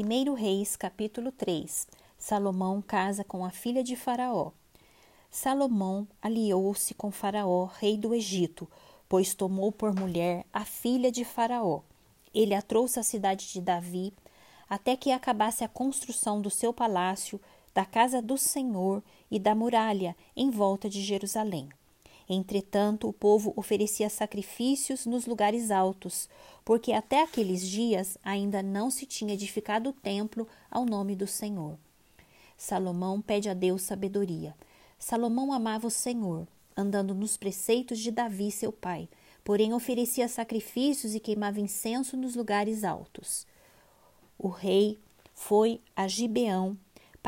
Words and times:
1 0.00 0.34
Reis, 0.34 0.76
capítulo 0.76 1.32
3 1.32 1.88
Salomão 2.16 2.80
casa 2.80 3.24
com 3.24 3.44
a 3.44 3.50
filha 3.50 3.82
de 3.82 3.96
Faraó. 3.96 4.52
Salomão 5.28 6.06
aliou-se 6.22 6.94
com 6.94 7.10
Faraó, 7.10 7.64
rei 7.64 7.98
do 7.98 8.14
Egito, 8.14 8.70
pois 9.08 9.34
tomou 9.34 9.72
por 9.72 9.92
mulher 9.92 10.46
a 10.52 10.64
filha 10.64 11.10
de 11.10 11.24
Faraó. 11.24 11.80
Ele 12.32 12.54
a 12.54 12.62
trouxe 12.62 13.00
à 13.00 13.02
cidade 13.02 13.52
de 13.52 13.60
Davi, 13.60 14.14
até 14.70 14.96
que 14.96 15.10
acabasse 15.10 15.64
a 15.64 15.68
construção 15.68 16.40
do 16.40 16.48
seu 16.48 16.72
palácio, 16.72 17.40
da 17.74 17.84
casa 17.84 18.22
do 18.22 18.38
Senhor 18.38 19.02
e 19.28 19.40
da 19.40 19.52
muralha 19.52 20.14
em 20.36 20.48
volta 20.48 20.88
de 20.88 21.02
Jerusalém. 21.02 21.68
Entretanto, 22.28 23.08
o 23.08 23.12
povo 23.12 23.54
oferecia 23.56 24.10
sacrifícios 24.10 25.06
nos 25.06 25.26
lugares 25.26 25.70
altos, 25.70 26.28
porque 26.64 26.92
até 26.92 27.22
aqueles 27.22 27.66
dias 27.66 28.18
ainda 28.22 28.62
não 28.62 28.90
se 28.90 29.06
tinha 29.06 29.32
edificado 29.32 29.90
o 29.90 29.94
templo 29.94 30.46
ao 30.70 30.84
nome 30.84 31.16
do 31.16 31.26
Senhor. 31.26 31.78
Salomão 32.56 33.22
pede 33.22 33.48
a 33.48 33.54
Deus 33.54 33.82
sabedoria. 33.82 34.54
Salomão 34.98 35.52
amava 35.52 35.86
o 35.86 35.90
Senhor, 35.90 36.46
andando 36.76 37.14
nos 37.14 37.36
preceitos 37.36 37.98
de 37.98 38.10
Davi, 38.10 38.50
seu 38.50 38.72
pai, 38.72 39.08
porém 39.42 39.72
oferecia 39.72 40.28
sacrifícios 40.28 41.14
e 41.14 41.20
queimava 41.20 41.60
incenso 41.60 42.16
nos 42.16 42.34
lugares 42.34 42.84
altos. 42.84 43.46
O 44.38 44.48
rei 44.48 44.98
foi 45.34 45.80
a 45.96 46.06
Gibeão 46.06 46.76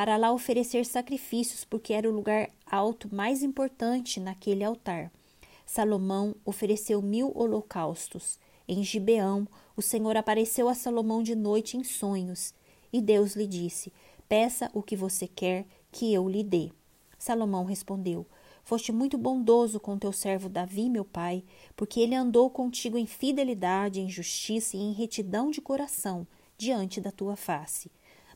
para 0.01 0.17
lá 0.17 0.33
oferecer 0.33 0.87
sacrifícios, 0.87 1.63
porque 1.63 1.93
era 1.93 2.09
o 2.09 2.11
lugar 2.11 2.49
alto 2.65 3.15
mais 3.15 3.43
importante 3.43 4.19
naquele 4.19 4.65
altar. 4.65 5.13
Salomão 5.67 6.35
ofereceu 6.43 7.03
mil 7.03 7.31
holocaustos. 7.37 8.39
Em 8.67 8.83
Gibeão, 8.83 9.47
o 9.77 9.83
Senhor 9.83 10.17
apareceu 10.17 10.71
a 10.71 10.75
Salomão 10.75 11.23
de 11.23 11.35
noite 11.35 11.77
em 11.77 11.85
sonhos, 11.85 12.55
e 12.91 13.03
Deus 13.03 13.37
lhe 13.37 13.47
disse: 13.47 13.93
Peça 14.27 14.71
o 14.73 14.83
que 14.83 14.97
você 14.97 15.29
quer 15.29 15.67
que 15.92 16.14
eu 16.14 16.27
lhe 16.27 16.42
dê. 16.42 16.73
Salomão 17.19 17.67
respondeu: 17.67 18.27
Foste 18.64 18.92
muito 18.92 19.19
bondoso 19.19 19.79
com 19.79 19.98
teu 19.98 20.14
servo 20.14 20.48
Davi, 20.48 20.89
meu 20.89 21.05
pai, 21.05 21.45
porque 21.77 22.01
ele 22.01 22.14
andou 22.14 22.48
contigo 22.48 22.97
em 22.97 23.05
fidelidade, 23.05 24.01
em 24.01 24.09
justiça 24.09 24.79
e 24.79 24.81
em 24.81 24.92
retidão 24.95 25.51
de 25.51 25.61
coração 25.61 26.27
diante 26.57 27.03
da 27.03 27.12
tua 27.12 27.37
face. 27.37 27.91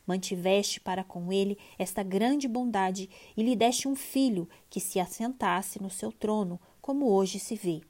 Mantiveste 0.05 0.79
para 0.79 1.03
com 1.03 1.33
ele 1.33 1.57
esta 1.77 2.03
grande 2.03 2.47
bondade 2.47 3.09
e 3.35 3.43
lhe 3.43 3.55
deste 3.55 3.87
um 3.87 3.95
filho 3.95 4.47
que 4.69 4.79
se 4.79 4.99
assentasse 4.99 5.81
no 5.81 5.89
seu 5.89 6.11
trono, 6.11 6.59
como 6.81 7.09
hoje 7.09 7.39
se 7.39 7.55
vê. 7.55 7.81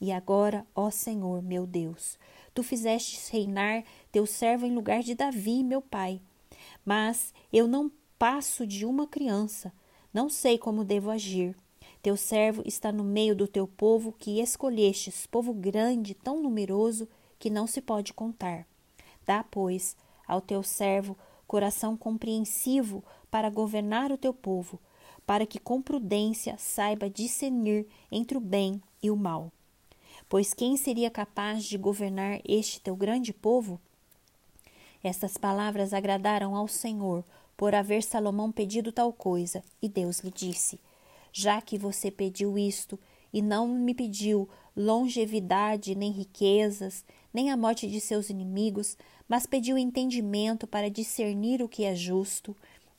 E 0.00 0.10
agora, 0.10 0.66
ó 0.74 0.90
Senhor 0.90 1.42
meu 1.42 1.64
Deus, 1.64 2.18
tu 2.52 2.62
fizestes 2.62 3.28
reinar 3.28 3.84
teu 4.10 4.26
servo 4.26 4.66
em 4.66 4.74
lugar 4.74 5.00
de 5.02 5.14
Davi, 5.14 5.62
meu 5.62 5.80
pai. 5.80 6.20
Mas 6.84 7.32
eu 7.52 7.68
não 7.68 7.90
passo 8.18 8.66
de 8.66 8.84
uma 8.84 9.06
criança, 9.06 9.72
não 10.12 10.28
sei 10.28 10.58
como 10.58 10.84
devo 10.84 11.10
agir. 11.10 11.56
Teu 12.02 12.16
servo 12.16 12.64
está 12.66 12.90
no 12.90 13.04
meio 13.04 13.36
do 13.36 13.46
teu 13.46 13.68
povo 13.68 14.12
que 14.12 14.40
escolhestes, 14.40 15.24
povo 15.24 15.54
grande, 15.54 16.14
tão 16.14 16.42
numeroso 16.42 17.08
que 17.38 17.48
não 17.48 17.68
se 17.68 17.80
pode 17.80 18.12
contar. 18.12 18.66
Dá, 19.24 19.44
pois, 19.44 19.96
ao 20.26 20.40
teu 20.40 20.64
servo 20.64 21.16
coração 21.52 21.98
compreensivo 21.98 23.04
para 23.30 23.50
governar 23.50 24.10
o 24.10 24.16
teu 24.16 24.32
povo, 24.32 24.80
para 25.26 25.44
que 25.44 25.58
com 25.58 25.82
prudência 25.82 26.56
saiba 26.56 27.10
discernir 27.10 27.86
entre 28.10 28.38
o 28.38 28.40
bem 28.40 28.80
e 29.02 29.10
o 29.10 29.16
mal. 29.16 29.52
Pois 30.30 30.54
quem 30.54 30.78
seria 30.78 31.10
capaz 31.10 31.64
de 31.64 31.76
governar 31.76 32.40
este 32.48 32.80
teu 32.80 32.96
grande 32.96 33.34
povo? 33.34 33.78
Estas 35.04 35.36
palavras 35.36 35.92
agradaram 35.92 36.56
ao 36.56 36.66
Senhor, 36.66 37.22
por 37.54 37.74
haver 37.74 38.02
Salomão 38.02 38.50
pedido 38.50 38.90
tal 38.90 39.12
coisa, 39.12 39.62
e 39.82 39.90
Deus 39.90 40.20
lhe 40.20 40.30
disse: 40.30 40.80
Já 41.30 41.60
que 41.60 41.76
você 41.76 42.10
pediu 42.10 42.56
isto, 42.56 42.98
e 43.30 43.42
não 43.42 43.68
me 43.68 43.92
pediu 43.92 44.48
longevidade, 44.76 45.94
nem 45.94 46.10
riquezas, 46.10 47.04
nem 47.32 47.50
a 47.50 47.56
morte 47.56 47.88
de 47.88 48.00
seus 48.00 48.30
inimigos, 48.30 48.96
mas 49.28 49.46
pediu 49.46 49.78
entendimento 49.78 50.66
para 50.66 50.90
discernir 50.90 51.62
o 51.62 51.68
que 51.68 51.84
é 51.84 51.94
justo. 51.94 52.56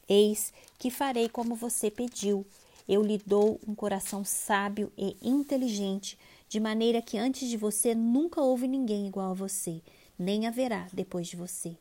Eis 0.07 0.53
que 0.77 0.89
farei 0.89 1.29
como 1.29 1.55
você 1.55 1.89
pediu. 1.89 2.45
Eu 2.87 3.01
lhe 3.01 3.21
dou 3.25 3.59
um 3.67 3.73
coração 3.73 4.25
sábio 4.25 4.91
e 4.97 5.15
inteligente, 5.21 6.17
de 6.49 6.59
maneira 6.59 7.01
que 7.01 7.17
antes 7.17 7.49
de 7.49 7.57
você 7.57 7.95
nunca 7.95 8.41
houve 8.41 8.67
ninguém 8.67 9.07
igual 9.07 9.31
a 9.31 9.33
você, 9.33 9.81
nem 10.19 10.45
haverá 10.45 10.87
depois 10.91 11.27
de 11.27 11.35
você. 11.35 11.77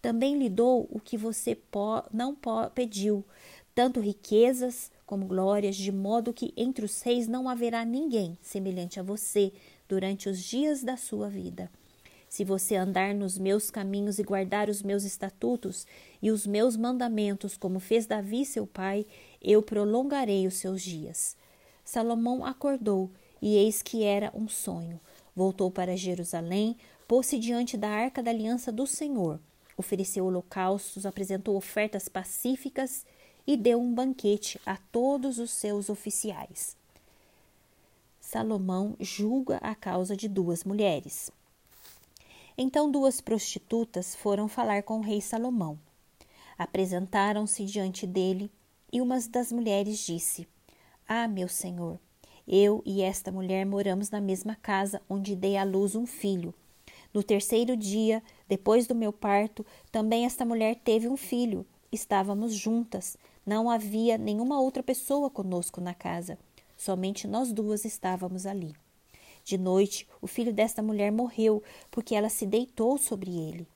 Também 0.00 0.38
lhe 0.38 0.48
dou 0.48 0.88
o 0.90 0.98
que 1.00 1.16
você 1.16 1.56
não 2.12 2.36
pediu, 2.74 3.24
tanto 3.74 4.00
riquezas 4.00 4.90
como 5.08 5.24
glórias, 5.24 5.74
de 5.74 5.90
modo 5.90 6.34
que 6.34 6.52
entre 6.54 6.84
os 6.84 7.00
reis 7.00 7.26
não 7.26 7.48
haverá 7.48 7.82
ninguém 7.82 8.36
semelhante 8.42 9.00
a 9.00 9.02
você 9.02 9.50
durante 9.88 10.28
os 10.28 10.38
dias 10.38 10.84
da 10.84 10.98
sua 10.98 11.30
vida. 11.30 11.70
Se 12.28 12.44
você 12.44 12.76
andar 12.76 13.14
nos 13.14 13.38
meus 13.38 13.70
caminhos 13.70 14.18
e 14.18 14.22
guardar 14.22 14.68
os 14.68 14.82
meus 14.82 15.04
estatutos 15.04 15.86
e 16.20 16.30
os 16.30 16.46
meus 16.46 16.76
mandamentos, 16.76 17.56
como 17.56 17.80
fez 17.80 18.06
Davi 18.06 18.44
seu 18.44 18.66
pai, 18.66 19.06
eu 19.40 19.62
prolongarei 19.62 20.46
os 20.46 20.56
seus 20.56 20.82
dias. 20.82 21.34
Salomão 21.82 22.44
acordou, 22.44 23.10
e 23.40 23.56
eis 23.56 23.80
que 23.80 24.04
era 24.04 24.30
um 24.34 24.46
sonho. 24.46 25.00
Voltou 25.34 25.70
para 25.70 25.96
Jerusalém, 25.96 26.76
pôs-se 27.06 27.38
diante 27.38 27.78
da 27.78 27.88
arca 27.88 28.22
da 28.22 28.30
aliança 28.30 28.70
do 28.70 28.86
Senhor, 28.86 29.40
ofereceu 29.74 30.26
holocaustos, 30.26 31.06
apresentou 31.06 31.56
ofertas 31.56 32.10
pacíficas 32.10 33.06
e 33.48 33.56
deu 33.56 33.80
um 33.80 33.94
banquete 33.94 34.60
a 34.66 34.76
todos 34.92 35.38
os 35.38 35.50
seus 35.50 35.88
oficiais. 35.88 36.76
Salomão 38.20 38.94
julga 39.00 39.56
a 39.62 39.74
causa 39.74 40.14
de 40.14 40.28
duas 40.28 40.64
mulheres. 40.64 41.32
Então 42.58 42.90
duas 42.90 43.22
prostitutas 43.22 44.14
foram 44.14 44.48
falar 44.48 44.82
com 44.82 44.98
o 44.98 45.02
rei 45.02 45.22
Salomão. 45.22 45.78
Apresentaram-se 46.58 47.64
diante 47.64 48.06
dele 48.06 48.50
e 48.92 49.00
uma 49.00 49.18
das 49.18 49.50
mulheres 49.50 50.04
disse: 50.04 50.46
Ah, 51.08 51.26
meu 51.26 51.48
senhor, 51.48 51.98
eu 52.46 52.82
e 52.84 53.00
esta 53.00 53.32
mulher 53.32 53.64
moramos 53.64 54.10
na 54.10 54.20
mesma 54.20 54.56
casa 54.56 55.00
onde 55.08 55.34
dei 55.34 55.56
à 55.56 55.64
luz 55.64 55.94
um 55.94 56.04
filho. 56.04 56.52
No 57.14 57.22
terceiro 57.22 57.78
dia, 57.78 58.22
depois 58.46 58.86
do 58.86 58.94
meu 58.94 59.10
parto, 59.10 59.64
também 59.90 60.26
esta 60.26 60.44
mulher 60.44 60.76
teve 60.84 61.08
um 61.08 61.16
filho. 61.16 61.64
Estávamos 61.90 62.52
juntas, 62.52 63.16
não 63.48 63.70
havia 63.70 64.18
nenhuma 64.18 64.60
outra 64.60 64.82
pessoa 64.82 65.30
conosco 65.30 65.80
na 65.80 65.94
casa. 65.94 66.38
Somente 66.76 67.26
nós 67.26 67.50
duas 67.50 67.86
estávamos 67.86 68.44
ali. 68.44 68.74
De 69.42 69.56
noite, 69.56 70.06
o 70.20 70.26
filho 70.26 70.52
desta 70.52 70.82
mulher 70.82 71.10
morreu, 71.10 71.62
porque 71.90 72.14
ela 72.14 72.28
se 72.28 72.44
deitou 72.44 72.98
sobre 72.98 73.30
ele. 73.30 73.66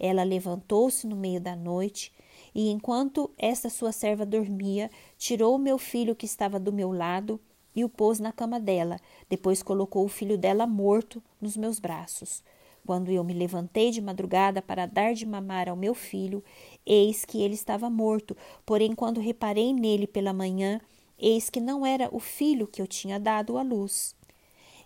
Ela 0.00 0.24
levantou-se 0.24 1.06
no 1.06 1.14
meio 1.14 1.40
da 1.40 1.54
noite, 1.54 2.12
e 2.52 2.68
enquanto 2.70 3.30
esta 3.38 3.70
sua 3.70 3.92
serva 3.92 4.26
dormia, 4.26 4.90
tirou 5.16 5.54
o 5.54 5.60
meu 5.60 5.78
filho 5.78 6.16
que 6.16 6.26
estava 6.26 6.58
do 6.58 6.72
meu 6.72 6.90
lado 6.90 7.40
e 7.72 7.84
o 7.84 7.88
pôs 7.88 8.18
na 8.18 8.32
cama 8.32 8.58
dela. 8.58 8.98
Depois 9.30 9.62
colocou 9.62 10.04
o 10.04 10.08
filho 10.08 10.36
dela 10.36 10.66
morto 10.66 11.22
nos 11.40 11.56
meus 11.56 11.78
braços. 11.78 12.42
Quando 12.86 13.10
eu 13.10 13.24
me 13.24 13.32
levantei 13.32 13.90
de 13.90 14.00
madrugada 14.00 14.60
para 14.60 14.86
dar 14.86 15.14
de 15.14 15.24
mamar 15.24 15.68
ao 15.68 15.76
meu 15.76 15.94
filho, 15.94 16.44
eis 16.84 17.24
que 17.24 17.40
ele 17.40 17.54
estava 17.54 17.88
morto. 17.88 18.36
Porém, 18.66 18.94
quando 18.94 19.20
reparei 19.20 19.72
nele 19.72 20.06
pela 20.06 20.32
manhã, 20.34 20.80
eis 21.18 21.48
que 21.48 21.60
não 21.60 21.86
era 21.86 22.08
o 22.12 22.18
filho 22.18 22.66
que 22.66 22.82
eu 22.82 22.86
tinha 22.86 23.18
dado 23.18 23.56
à 23.56 23.62
luz. 23.62 24.14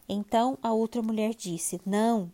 Então 0.08 0.56
a 0.62 0.72
outra 0.72 1.02
mulher 1.02 1.34
disse: 1.34 1.80
Não, 1.84 2.32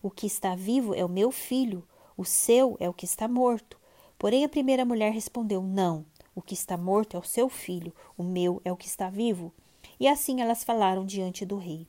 o 0.00 0.10
que 0.10 0.26
está 0.26 0.54
vivo 0.54 0.94
é 0.94 1.04
o 1.04 1.08
meu 1.08 1.32
filho, 1.32 1.82
o 2.16 2.24
seu 2.24 2.76
é 2.78 2.88
o 2.88 2.94
que 2.94 3.04
está 3.04 3.26
morto. 3.26 3.76
Porém 4.16 4.44
a 4.44 4.48
primeira 4.48 4.84
mulher 4.84 5.12
respondeu: 5.12 5.62
Não, 5.62 6.06
o 6.34 6.40
que 6.40 6.54
está 6.54 6.76
morto 6.76 7.16
é 7.16 7.20
o 7.20 7.24
seu 7.24 7.48
filho, 7.48 7.92
o 8.16 8.22
meu 8.22 8.62
é 8.64 8.70
o 8.70 8.76
que 8.76 8.86
está 8.86 9.10
vivo. 9.10 9.52
E 9.98 10.06
assim 10.06 10.40
elas 10.40 10.62
falaram 10.62 11.04
diante 11.04 11.44
do 11.44 11.56
rei. 11.56 11.88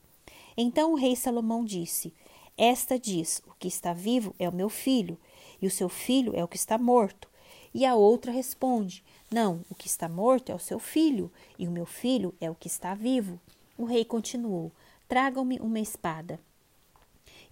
Então 0.56 0.92
o 0.92 0.96
rei 0.96 1.14
Salomão 1.14 1.64
disse: 1.64 2.12
Esta 2.58 2.98
diz: 2.98 3.40
O 3.46 3.54
que 3.56 3.68
está 3.68 3.92
vivo 3.92 4.34
é 4.36 4.48
o 4.48 4.52
meu 4.52 4.68
filho, 4.68 5.16
e 5.62 5.66
o 5.68 5.70
seu 5.70 5.88
filho 5.88 6.34
é 6.34 6.42
o 6.42 6.48
que 6.48 6.56
está 6.56 6.76
morto. 6.76 7.28
E 7.72 7.86
a 7.86 7.94
outra 7.94 8.32
responde: 8.32 9.04
Não, 9.30 9.60
o 9.70 9.76
que 9.76 9.86
está 9.86 10.08
morto 10.08 10.50
é 10.50 10.54
o 10.56 10.58
seu 10.58 10.80
filho, 10.80 11.30
e 11.56 11.68
o 11.68 11.70
meu 11.70 11.86
filho 11.86 12.34
é 12.40 12.50
o 12.50 12.56
que 12.56 12.66
está 12.66 12.96
vivo. 12.96 13.38
O 13.78 13.84
rei 13.84 14.04
continuou: 14.04 14.72
Tragam-me 15.08 15.60
uma 15.60 15.78
espada. 15.78 16.40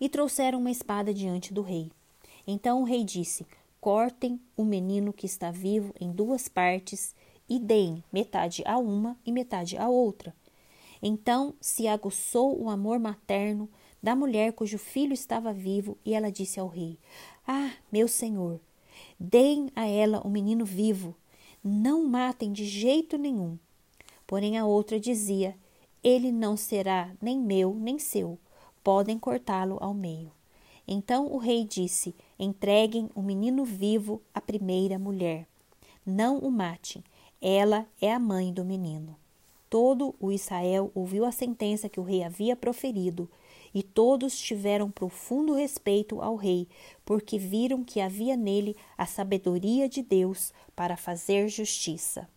E 0.01 0.09
trouxeram 0.09 0.59
uma 0.59 0.73
espada 0.73 1.15
diante 1.15 1.55
do 1.55 1.63
rei. 1.63 1.93
Então 2.45 2.81
o 2.81 2.85
rei 2.85 3.05
disse: 3.05 3.47
Cortem 3.81 4.41
o 4.57 4.65
menino 4.65 5.13
que 5.13 5.25
está 5.25 5.53
vivo 5.53 5.95
em 6.01 6.11
duas 6.11 6.49
partes 6.49 7.15
e 7.49 7.61
deem 7.61 8.03
metade 8.13 8.65
a 8.67 8.77
uma 8.77 9.17
e 9.25 9.31
metade 9.31 9.79
a 9.79 9.89
outra. 9.89 10.35
Então 11.01 11.55
se 11.61 11.87
aguçou 11.87 12.61
o 12.61 12.69
amor 12.69 12.99
materno 12.99 13.71
da 14.07 14.15
mulher 14.15 14.53
cujo 14.53 14.79
filho 14.79 15.13
estava 15.13 15.53
vivo, 15.53 15.99
e 16.05 16.15
ela 16.15 16.31
disse 16.31 16.61
ao 16.61 16.69
rei: 16.69 16.97
Ah, 17.45 17.73
meu 17.91 18.07
senhor, 18.07 18.61
Deem 19.19 19.69
a 19.75 19.85
ela 19.85 20.21
o 20.25 20.31
menino 20.31 20.65
vivo, 20.65 21.13
não 21.63 22.07
matem 22.07 22.53
de 22.53 22.65
jeito 22.65 23.19
nenhum. 23.19 23.59
Porém 24.29 24.57
a 24.57 24.65
outra 24.65 25.01
dizia: 25.01 25.57
Ele 26.05 26.31
não 26.31 26.57
será 26.57 27.11
nem 27.21 27.37
meu 27.37 27.75
nem 27.75 27.99
seu, 27.99 28.39
podem 28.85 29.19
cortá-lo 29.19 29.77
ao 29.81 29.93
meio. 29.93 30.31
Então 30.87 31.27
o 31.33 31.39
rei 31.39 31.65
disse: 31.65 32.15
Entreguem 32.39 33.11
o 33.13 33.21
menino 33.21 33.65
vivo 33.65 34.23
à 34.33 34.41
primeira 34.41 35.01
mulher. 35.01 35.49
Não 36.07 36.39
o 36.39 36.49
matem, 36.49 37.03
ela 37.41 37.85
é 38.01 38.13
a 38.13 38.21
mãe 38.21 38.53
do 38.53 38.65
menino. 38.65 39.17
Todo 39.69 40.15
o 40.21 40.31
Israel 40.31 40.91
ouviu 40.95 41.25
a 41.25 41.33
sentença 41.33 41.89
que 41.89 41.99
o 41.99 42.05
rei 42.05 42.23
havia 42.23 42.55
proferido, 42.55 43.29
e 43.75 43.83
todos 43.83 44.39
tiveram 44.39 44.91
profundo 44.91 45.55
respeito 45.55 46.23
ao 46.23 46.37
rei, 46.37 46.67
porque 47.05 47.39
viram 47.39 47.85
que 47.85 48.01
havia 48.01 48.37
nele 48.37 48.77
a 48.97 49.05
sabedoria 49.05 49.89
de 49.89 50.03
Deus 50.03 50.53
para 50.75 50.97
fazer 50.97 51.49
justiça. 51.49 52.29